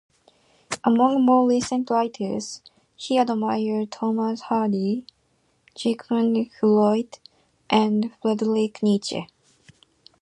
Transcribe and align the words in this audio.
Among 0.83 1.23
more 1.27 1.47
recent 1.47 1.91
writers, 1.91 2.63
he 2.95 3.19
admired 3.19 3.91
Thomas 3.91 4.41
Hardy, 4.41 5.05
Sigmund 5.77 6.49
Freud, 6.59 7.19
and 7.69 8.11
Friedrich 8.19 8.81
Nietzsche. 8.81 9.27